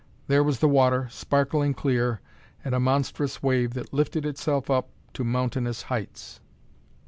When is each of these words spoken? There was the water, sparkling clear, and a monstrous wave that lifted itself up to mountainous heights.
There 0.25 0.43
was 0.43 0.57
the 0.57 0.67
water, 0.67 1.07
sparkling 1.11 1.75
clear, 1.75 2.21
and 2.65 2.73
a 2.73 2.79
monstrous 2.79 3.43
wave 3.43 3.75
that 3.75 3.93
lifted 3.93 4.25
itself 4.25 4.67
up 4.67 4.89
to 5.13 5.23
mountainous 5.23 5.83
heights. 5.83 6.39